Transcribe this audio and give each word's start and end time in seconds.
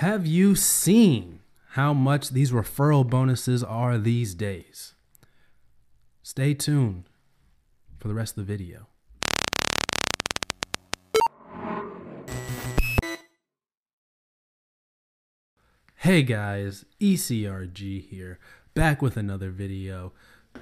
Have 0.00 0.26
you 0.26 0.54
seen 0.54 1.40
how 1.72 1.92
much 1.92 2.30
these 2.30 2.52
referral 2.52 3.06
bonuses 3.06 3.62
are 3.62 3.98
these 3.98 4.34
days? 4.34 4.94
Stay 6.22 6.54
tuned 6.54 7.04
for 7.98 8.08
the 8.08 8.14
rest 8.14 8.38
of 8.38 8.46
the 8.46 8.50
video. 8.50 8.86
Hey 15.96 16.22
guys, 16.22 16.86
ECRG 16.98 18.08
here, 18.08 18.38
back 18.72 19.02
with 19.02 19.18
another 19.18 19.50
video. 19.50 20.14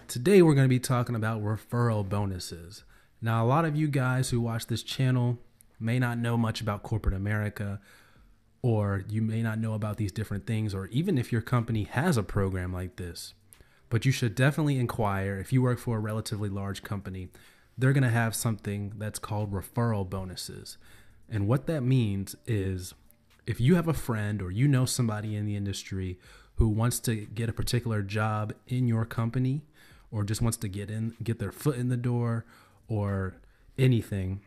Today 0.09 0.43
we're 0.43 0.55
going 0.55 0.65
to 0.65 0.69
be 0.69 0.81
talking 0.81 1.15
about 1.15 1.45
referral 1.45 2.09
bonuses. 2.09 2.83
Now, 3.23 3.45
a 3.45 3.47
lot 3.47 3.65
of 3.65 3.77
you 3.77 3.87
guys 3.87 4.31
who 4.31 4.41
watch 4.41 4.67
this 4.67 4.83
channel 4.83 5.39
may 5.79 6.01
not 6.01 6.19
know 6.19 6.37
much 6.37 6.61
about 6.61 6.83
corporate 6.83 7.15
America, 7.15 7.81
or 8.63 9.05
you 9.09 9.23
may 9.23 9.43
not 9.43 9.59
know 9.59 9.75
about 9.75 9.97
these 9.97 10.13
different 10.13 10.47
things, 10.47 10.75
or 10.75 10.87
even 10.89 11.19
if 11.19 11.33
your 11.33 11.41
company 11.41 11.85
has 11.85 12.17
a 12.17 12.23
program 12.23 12.73
like 12.73 12.97
this. 12.97 13.35
But 13.91 14.05
you 14.05 14.13
should 14.13 14.35
definitely 14.35 14.79
inquire 14.79 15.39
if 15.39 15.53
you 15.53 15.63
work 15.63 15.79
for 15.79 15.97
a 15.97 16.01
relatively 16.01 16.49
large 16.49 16.83
company, 16.83 17.29
they're 17.77 17.93
going 17.93 18.03
to 18.03 18.11
have 18.11 18.35
something 18.35 18.93
that's 18.97 19.19
called 19.19 19.53
referral 19.53 20.09
bonuses. 20.09 20.77
And 21.29 21.47
what 21.47 21.67
that 21.67 21.83
means 21.83 22.37
is 22.47 22.95
if 23.47 23.61
you 23.61 23.77
have 23.77 23.89
a 23.89 23.95
friend 23.95 24.43
or 24.43 24.51
you 24.51 24.69
know 24.69 24.85
somebody 24.85 25.35
in 25.35 25.47
the 25.47 25.57
industry 25.57 26.19
who 26.57 26.69
wants 26.69 26.99
to 27.01 27.15
get 27.15 27.49
a 27.49 27.53
particular 27.53 28.03
job 28.03 28.53
in 28.67 28.87
your 28.89 29.05
company 29.05 29.63
or 30.11 30.25
just 30.25 30.43
wants 30.43 30.59
to 30.59 30.69
get 30.69 30.91
in 30.91 31.15
get 31.23 31.39
their 31.39 31.53
foot 31.53 31.77
in 31.77 31.89
the 31.89 31.97
door 31.97 32.45
or 32.89 33.37
anything 33.79 34.41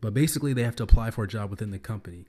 but 0.00 0.14
basically 0.14 0.52
they 0.52 0.62
have 0.62 0.76
to 0.76 0.82
apply 0.82 1.10
for 1.10 1.24
a 1.24 1.28
job 1.28 1.50
within 1.50 1.72
the 1.72 1.78
company 1.78 2.24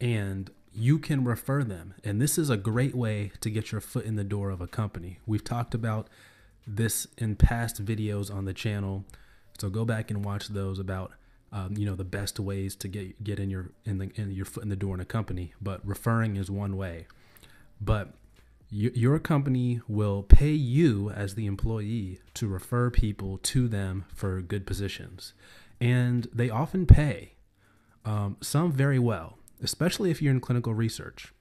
and 0.00 0.50
you 0.72 0.98
can 0.98 1.24
refer 1.24 1.64
them. 1.64 1.94
And 2.04 2.20
this 2.20 2.38
is 2.38 2.50
a 2.50 2.56
great 2.56 2.94
way 2.94 3.32
to 3.40 3.50
get 3.50 3.72
your 3.72 3.80
foot 3.80 4.04
in 4.04 4.16
the 4.16 4.24
door 4.24 4.50
of 4.50 4.60
a 4.60 4.66
company. 4.66 5.18
We've 5.26 5.44
talked 5.44 5.74
about 5.74 6.08
this 6.66 7.06
in 7.18 7.36
past 7.36 7.84
videos 7.84 8.32
on 8.32 8.44
the 8.44 8.54
channel. 8.54 9.04
So 9.58 9.68
go 9.68 9.84
back 9.84 10.10
and 10.10 10.24
watch 10.24 10.48
those 10.48 10.78
about 10.78 11.12
um, 11.52 11.74
you 11.76 11.84
know 11.84 11.96
the 11.96 12.04
best 12.04 12.38
ways 12.38 12.76
to 12.76 12.88
get 12.88 13.24
get 13.24 13.40
in 13.40 13.50
your 13.50 13.72
in 13.84 13.98
the 13.98 14.10
in 14.14 14.30
your 14.30 14.44
foot 14.44 14.62
in 14.62 14.68
the 14.68 14.76
door 14.76 14.94
in 14.94 15.00
a 15.00 15.04
company 15.04 15.52
but 15.60 15.80
referring 15.84 16.36
is 16.36 16.50
one 16.50 16.76
way. 16.76 17.06
But 17.80 18.14
you, 18.70 18.92
your 18.94 19.18
company 19.18 19.80
will 19.88 20.22
pay 20.22 20.52
you 20.52 21.10
as 21.10 21.34
the 21.34 21.46
employee 21.46 22.20
to 22.34 22.46
refer 22.46 22.88
people 22.90 23.38
to 23.38 23.66
them 23.66 24.04
for 24.14 24.40
good 24.40 24.64
positions. 24.64 25.32
And 25.80 26.28
they 26.32 26.50
often 26.50 26.86
pay 26.86 27.32
um, 28.04 28.36
some 28.40 28.70
very 28.70 28.98
well 28.98 29.39
especially 29.62 30.10
if 30.10 30.20
you're 30.22 30.32
in 30.32 30.40
clinical 30.40 30.74
research 30.74 31.32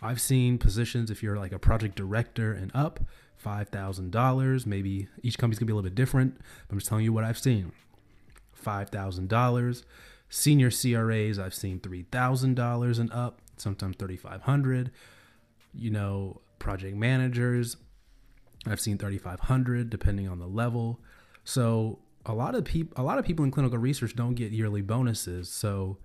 i've 0.00 0.20
seen 0.20 0.58
positions 0.58 1.10
if 1.10 1.22
you're 1.22 1.36
like 1.36 1.52
a 1.52 1.58
project 1.58 1.96
director 1.96 2.52
and 2.52 2.70
up 2.74 3.00
$5000 3.44 4.66
maybe 4.66 5.08
each 5.22 5.36
company's 5.36 5.58
gonna 5.58 5.66
be 5.66 5.72
a 5.72 5.74
little 5.74 5.90
bit 5.90 5.96
different 5.96 6.36
but 6.36 6.72
i'm 6.74 6.78
just 6.78 6.88
telling 6.88 7.04
you 7.04 7.12
what 7.12 7.24
i've 7.24 7.38
seen 7.38 7.72
$5,000. 8.62 9.84
Senior 10.28 10.70
CRAs, 10.70 11.38
I've 11.38 11.54
seen 11.54 11.80
$3,000 11.80 12.98
and 12.98 13.12
up, 13.12 13.40
sometimes 13.56 13.96
3500 13.96 14.90
You 15.74 15.90
know, 15.90 16.40
project 16.58 16.96
managers, 16.96 17.76
I've 18.66 18.80
seen 18.80 18.98
3500 18.98 19.90
depending 19.90 20.28
on 20.28 20.38
the 20.38 20.46
level. 20.46 21.00
So, 21.44 21.98
a 22.24 22.32
lot 22.32 22.54
of 22.54 22.64
people 22.64 22.92
a 23.02 23.04
lot 23.04 23.18
of 23.18 23.24
people 23.24 23.44
in 23.44 23.50
clinical 23.50 23.78
research 23.78 24.14
don't 24.14 24.34
get 24.34 24.52
yearly 24.52 24.80
bonuses. 24.80 25.48
So, 25.48 25.98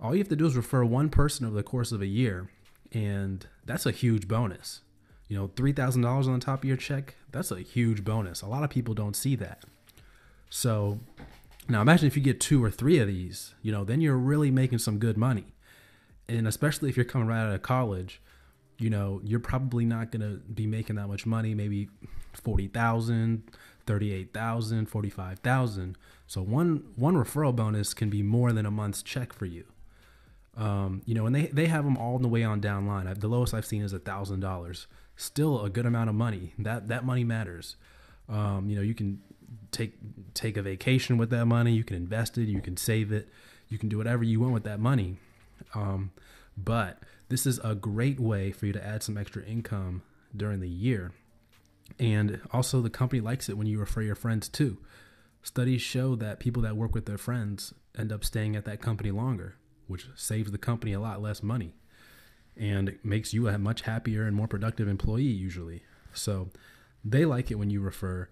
all 0.00 0.14
you 0.14 0.18
have 0.18 0.28
to 0.28 0.36
do 0.36 0.46
is 0.46 0.56
refer 0.56 0.84
one 0.84 1.08
person 1.08 1.46
over 1.46 1.56
the 1.56 1.62
course 1.62 1.92
of 1.92 2.00
a 2.00 2.06
year, 2.06 2.50
and 2.92 3.46
that's 3.64 3.86
a 3.86 3.90
huge 3.90 4.28
bonus. 4.28 4.80
You 5.28 5.36
know, 5.36 5.48
$3,000 5.48 6.26
on 6.26 6.32
the 6.32 6.38
top 6.38 6.60
of 6.60 6.64
your 6.64 6.76
check, 6.76 7.16
that's 7.32 7.50
a 7.50 7.60
huge 7.60 8.04
bonus. 8.04 8.40
A 8.40 8.46
lot 8.46 8.62
of 8.64 8.70
people 8.70 8.94
don't 8.94 9.16
see 9.16 9.36
that. 9.36 9.64
So, 10.48 11.00
now 11.68 11.82
imagine 11.82 12.06
if 12.06 12.16
you 12.16 12.22
get 12.22 12.40
two 12.40 12.64
or 12.64 12.70
three 12.70 12.98
of 12.98 13.08
these, 13.08 13.54
you 13.60 13.70
know, 13.70 13.84
then 13.84 14.00
you're 14.00 14.16
really 14.16 14.50
making 14.50 14.78
some 14.78 14.98
good 14.98 15.18
money. 15.18 15.52
And 16.28 16.46
especially 16.46 16.88
if 16.88 16.96
you're 16.96 17.04
coming 17.04 17.28
right 17.28 17.40
out 17.40 17.54
of 17.54 17.62
college, 17.62 18.22
you 18.78 18.88
know, 18.88 19.20
you're 19.24 19.40
probably 19.40 19.84
not 19.84 20.10
going 20.10 20.22
to 20.22 20.38
be 20.50 20.66
making 20.66 20.96
that 20.96 21.08
much 21.08 21.26
money, 21.26 21.54
maybe 21.54 21.88
40,000, 22.32 23.42
38,000, 23.86 24.86
45,000. 24.86 25.98
So 26.26 26.42
one 26.42 26.84
one 26.96 27.14
referral 27.14 27.54
bonus 27.54 27.92
can 27.92 28.08
be 28.08 28.22
more 28.22 28.52
than 28.52 28.64
a 28.64 28.70
month's 28.70 29.02
check 29.02 29.32
for 29.32 29.46
you. 29.46 29.64
Um, 30.58 31.02
you 31.06 31.14
know, 31.14 31.24
and 31.26 31.34
they, 31.34 31.46
they 31.46 31.66
have 31.66 31.84
them 31.84 31.96
all 31.96 32.18
the 32.18 32.28
way 32.28 32.42
on 32.42 32.60
down 32.60 32.86
line. 32.86 33.12
The 33.16 33.28
lowest 33.28 33.54
I've 33.54 33.64
seen 33.64 33.82
is 33.82 33.92
a 33.92 33.98
thousand 33.98 34.40
dollars. 34.40 34.88
Still 35.16 35.64
a 35.64 35.70
good 35.70 35.86
amount 35.86 36.10
of 36.10 36.16
money. 36.16 36.52
That 36.58 36.88
that 36.88 37.04
money 37.04 37.24
matters. 37.24 37.76
Um, 38.28 38.68
you 38.68 38.76
know, 38.76 38.82
you 38.82 38.94
can 38.94 39.22
take 39.70 39.94
take 40.34 40.56
a 40.56 40.62
vacation 40.62 41.16
with 41.16 41.30
that 41.30 41.46
money. 41.46 41.72
You 41.72 41.84
can 41.84 41.96
invest 41.96 42.36
it. 42.38 42.48
You 42.48 42.60
can 42.60 42.76
save 42.76 43.12
it. 43.12 43.28
You 43.68 43.78
can 43.78 43.88
do 43.88 43.98
whatever 43.98 44.24
you 44.24 44.40
want 44.40 44.52
with 44.52 44.64
that 44.64 44.80
money. 44.80 45.18
Um, 45.74 46.10
but 46.56 47.02
this 47.28 47.46
is 47.46 47.60
a 47.62 47.74
great 47.74 48.18
way 48.18 48.50
for 48.50 48.66
you 48.66 48.72
to 48.72 48.84
add 48.84 49.02
some 49.02 49.16
extra 49.16 49.44
income 49.44 50.02
during 50.36 50.60
the 50.60 50.68
year. 50.68 51.12
And 51.98 52.40
also, 52.52 52.80
the 52.80 52.90
company 52.90 53.20
likes 53.20 53.48
it 53.48 53.56
when 53.56 53.66
you 53.66 53.78
refer 53.78 54.02
your 54.02 54.14
friends 54.14 54.48
too. 54.48 54.78
Studies 55.42 55.82
show 55.82 56.16
that 56.16 56.40
people 56.40 56.62
that 56.62 56.76
work 56.76 56.94
with 56.94 57.06
their 57.06 57.18
friends 57.18 57.72
end 57.96 58.12
up 58.12 58.24
staying 58.24 58.56
at 58.56 58.64
that 58.64 58.82
company 58.82 59.10
longer, 59.10 59.54
which 59.88 60.06
saves 60.14 60.52
the 60.52 60.58
company 60.58 60.92
a 60.92 61.00
lot 61.00 61.20
less 61.20 61.42
money 61.42 61.74
and 62.56 62.98
makes 63.02 63.32
you 63.32 63.48
a 63.48 63.58
much 63.58 63.82
happier 63.82 64.26
and 64.26 64.36
more 64.36 64.48
productive 64.48 64.88
employee 64.88 65.22
usually. 65.22 65.82
So 66.12 66.50
they 67.04 67.24
like 67.24 67.50
it 67.50 67.56
when 67.56 67.70
you 67.70 67.80
refer 67.80 68.28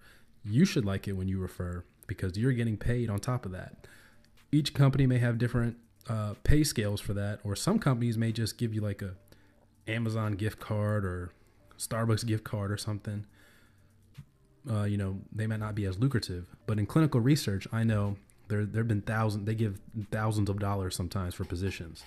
you 0.49 0.65
should 0.65 0.85
like 0.85 1.07
it 1.07 1.13
when 1.13 1.27
you 1.27 1.39
refer 1.39 1.83
because 2.07 2.37
you're 2.37 2.53
getting 2.53 2.77
paid 2.77 3.09
on 3.09 3.19
top 3.19 3.45
of 3.45 3.51
that. 3.51 3.87
Each 4.51 4.73
company 4.73 5.05
may 5.05 5.17
have 5.17 5.37
different 5.37 5.77
uh, 6.07 6.35
pay 6.43 6.63
scales 6.63 7.01
for 7.01 7.13
that, 7.13 7.39
or 7.43 7.55
some 7.55 7.79
companies 7.79 8.17
may 8.17 8.31
just 8.31 8.57
give 8.57 8.73
you 8.73 8.81
like 8.81 9.01
a 9.01 9.15
Amazon 9.87 10.33
gift 10.33 10.59
card 10.59 11.05
or 11.05 11.31
Starbucks 11.77 12.25
gift 12.25 12.43
card 12.43 12.71
or 12.71 12.77
something. 12.77 13.25
Uh, 14.69 14.83
you 14.83 14.97
know, 14.97 15.19
they 15.33 15.47
might 15.47 15.59
not 15.59 15.75
be 15.75 15.85
as 15.85 15.97
lucrative, 15.97 16.47
but 16.65 16.77
in 16.79 16.85
clinical 16.85 17.19
research, 17.19 17.67
I 17.71 17.83
know 17.83 18.17
there 18.47 18.65
there 18.65 18.81
have 18.81 18.87
been 18.87 19.01
thousands. 19.01 19.45
They 19.45 19.55
give 19.55 19.79
thousands 20.11 20.49
of 20.49 20.59
dollars 20.59 20.95
sometimes 20.95 21.35
for 21.35 21.45
positions, 21.45 22.03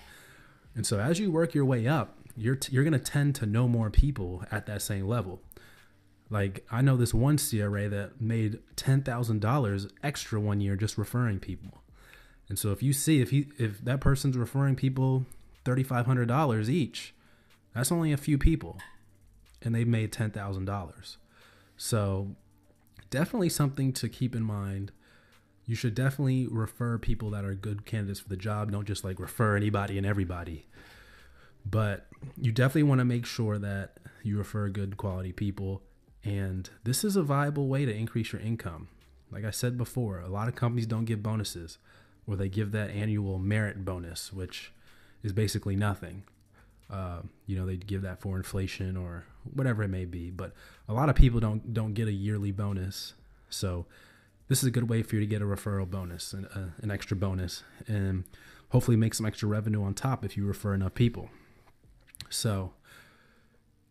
and 0.75 0.85
so 0.85 0.99
as 0.99 1.19
you 1.19 1.31
work 1.31 1.53
your 1.53 1.65
way 1.65 1.87
up, 1.87 2.17
you're 2.35 2.55
t- 2.55 2.73
you're 2.73 2.83
going 2.83 2.93
to 2.93 2.99
tend 2.99 3.35
to 3.35 3.45
know 3.45 3.67
more 3.67 3.89
people 3.89 4.43
at 4.51 4.65
that 4.65 4.81
same 4.81 5.07
level. 5.07 5.41
Like 6.29 6.65
I 6.71 6.81
know 6.81 6.95
this 6.95 7.13
one 7.13 7.37
CRA 7.37 7.89
that 7.89 8.21
made 8.21 8.59
ten 8.75 9.01
thousand 9.01 9.41
dollars 9.41 9.87
extra 10.01 10.39
one 10.39 10.61
year 10.61 10.75
just 10.75 10.97
referring 10.97 11.39
people. 11.39 11.83
And 12.49 12.57
so 12.57 12.71
if 12.71 12.81
you 12.81 12.93
see 12.93 13.21
if 13.21 13.29
he 13.29 13.47
if 13.57 13.79
that 13.83 14.01
person's 14.01 14.37
referring 14.37 14.75
people 14.75 15.25
thirty 15.65 15.83
five 15.83 16.05
hundred 16.05 16.27
dollars 16.27 16.69
each, 16.69 17.13
that's 17.75 17.91
only 17.91 18.11
a 18.11 18.17
few 18.17 18.37
people, 18.37 18.77
and 19.61 19.75
they 19.75 19.83
made 19.83 20.11
ten 20.11 20.31
thousand 20.31 20.65
dollars. 20.65 21.17
So 21.75 22.35
definitely 23.09 23.49
something 23.49 23.91
to 23.93 24.09
keep 24.09 24.35
in 24.35 24.43
mind. 24.43 24.91
You 25.71 25.77
should 25.77 25.95
definitely 25.95 26.47
refer 26.47 26.97
people 26.97 27.29
that 27.29 27.45
are 27.45 27.55
good 27.55 27.85
candidates 27.85 28.19
for 28.19 28.27
the 28.27 28.35
job. 28.35 28.73
Don't 28.73 28.85
just 28.85 29.05
like 29.05 29.21
refer 29.21 29.55
anybody 29.55 29.97
and 29.97 30.05
everybody. 30.05 30.65
But 31.65 32.07
you 32.37 32.51
definitely 32.51 32.83
want 32.83 32.99
to 32.99 33.05
make 33.05 33.25
sure 33.25 33.57
that 33.57 33.95
you 34.21 34.37
refer 34.37 34.67
good 34.67 34.97
quality 34.97 35.31
people 35.31 35.81
and 36.25 36.69
this 36.83 37.05
is 37.05 37.15
a 37.15 37.23
viable 37.23 37.69
way 37.69 37.85
to 37.85 37.95
increase 37.95 38.33
your 38.33 38.41
income. 38.41 38.89
Like 39.31 39.45
I 39.45 39.51
said 39.51 39.77
before, 39.77 40.19
a 40.19 40.27
lot 40.27 40.49
of 40.49 40.55
companies 40.55 40.87
don't 40.87 41.05
give 41.05 41.23
bonuses 41.23 41.77
or 42.27 42.35
they 42.35 42.49
give 42.49 42.73
that 42.73 42.89
annual 42.89 43.39
merit 43.39 43.85
bonus, 43.85 44.33
which 44.33 44.73
is 45.23 45.31
basically 45.31 45.77
nothing. 45.77 46.23
Uh, 46.89 47.21
you 47.47 47.55
know, 47.55 47.65
they 47.65 47.77
give 47.77 48.01
that 48.01 48.19
for 48.19 48.35
inflation 48.35 48.97
or 48.97 49.23
whatever 49.53 49.83
it 49.83 49.87
may 49.87 50.03
be. 50.03 50.31
But 50.31 50.51
a 50.89 50.93
lot 50.93 51.07
of 51.07 51.15
people 51.15 51.39
don't 51.39 51.73
don't 51.73 51.93
get 51.93 52.09
a 52.09 52.11
yearly 52.11 52.51
bonus. 52.51 53.13
So 53.49 53.85
this 54.51 54.61
is 54.61 54.67
a 54.67 54.71
good 54.71 54.89
way 54.89 55.01
for 55.01 55.15
you 55.15 55.21
to 55.21 55.25
get 55.25 55.41
a 55.41 55.45
referral 55.45 55.89
bonus, 55.89 56.33
an, 56.33 56.45
uh, 56.47 56.71
an 56.81 56.91
extra 56.91 57.15
bonus, 57.15 57.63
and 57.87 58.25
hopefully 58.67 58.97
make 58.97 59.13
some 59.13 59.25
extra 59.25 59.47
revenue 59.47 59.81
on 59.81 59.93
top 59.93 60.25
if 60.25 60.35
you 60.35 60.45
refer 60.45 60.73
enough 60.73 60.93
people. 60.93 61.29
So 62.29 62.73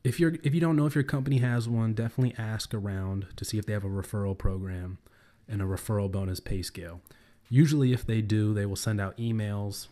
if 0.05 0.21
you're 0.21 0.35
if 0.43 0.53
you 0.53 0.61
don't 0.61 0.77
know 0.77 0.85
if 0.85 0.95
your 0.95 1.03
company 1.03 1.39
has 1.39 1.67
one, 1.67 1.95
definitely 1.95 2.35
ask 2.37 2.75
around 2.75 3.29
to 3.37 3.45
see 3.47 3.57
if 3.57 3.65
they 3.65 3.73
have 3.73 3.85
a 3.85 3.89
referral 3.89 4.37
program 4.37 4.99
and 5.49 5.63
a 5.63 5.65
referral 5.65 6.13
bonus 6.13 6.41
pay 6.41 6.61
scale. 6.61 7.01
Usually, 7.49 7.95
if 7.95 8.05
they 8.05 8.21
do, 8.21 8.53
they 8.53 8.67
will 8.67 8.77
send 8.77 9.01
out 9.01 9.17
emails 9.17 9.87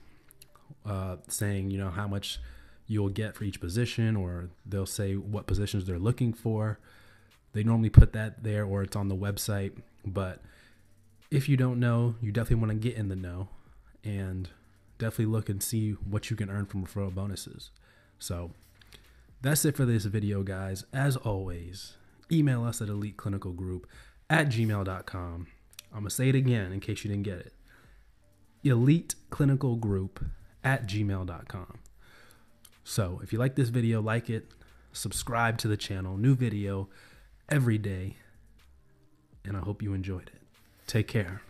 uh, 0.84 1.16
saying 1.28 1.70
you 1.70 1.78
know 1.78 1.88
how 1.88 2.06
much 2.06 2.40
you'll 2.86 3.08
get 3.08 3.36
for 3.36 3.44
each 3.44 3.58
position, 3.58 4.16
or 4.16 4.50
they'll 4.66 4.84
say 4.84 5.14
what 5.14 5.46
positions 5.46 5.86
they're 5.86 5.98
looking 5.98 6.34
for. 6.34 6.78
They 7.54 7.62
normally 7.62 7.88
put 7.88 8.12
that 8.12 8.44
there, 8.44 8.66
or 8.66 8.82
it's 8.82 8.96
on 8.96 9.08
the 9.08 9.16
website. 9.16 9.72
But 10.04 10.42
if 11.30 11.48
you 11.48 11.56
don't 11.56 11.78
know, 11.78 12.14
you 12.20 12.32
definitely 12.32 12.66
want 12.66 12.82
to 12.82 12.88
get 12.88 12.96
in 12.96 13.08
the 13.08 13.16
know 13.16 13.48
and 14.02 14.48
definitely 14.98 15.26
look 15.26 15.48
and 15.48 15.62
see 15.62 15.92
what 15.92 16.30
you 16.30 16.36
can 16.36 16.50
earn 16.50 16.66
from 16.66 16.84
referral 16.84 17.14
bonuses. 17.14 17.70
So 18.18 18.52
that's 19.42 19.64
it 19.64 19.76
for 19.76 19.84
this 19.84 20.04
video, 20.06 20.42
guys. 20.42 20.84
As 20.92 21.16
always, 21.16 21.96
email 22.32 22.64
us 22.64 22.80
at 22.80 22.88
eliteclinicalgroup 22.88 23.84
at 24.30 24.48
gmail.com. 24.48 25.46
I'm 25.90 26.00
going 26.00 26.04
to 26.04 26.10
say 26.10 26.28
it 26.28 26.34
again 26.34 26.72
in 26.72 26.80
case 26.80 27.04
you 27.04 27.10
didn't 27.10 27.24
get 27.24 27.38
it. 27.38 27.52
eliteclinicalgroup 28.64 30.30
at 30.64 30.86
gmail.com. 30.86 31.78
So 32.84 33.20
if 33.22 33.32
you 33.32 33.38
like 33.38 33.54
this 33.54 33.68
video, 33.68 34.00
like 34.00 34.30
it, 34.30 34.50
subscribe 34.92 35.58
to 35.58 35.68
the 35.68 35.76
channel, 35.76 36.16
new 36.16 36.34
video 36.34 36.88
every 37.48 37.78
day, 37.78 38.16
and 39.44 39.56
I 39.56 39.60
hope 39.60 39.82
you 39.82 39.92
enjoyed 39.92 40.30
it. 40.34 40.37
Take 40.88 41.06
care. 41.06 41.42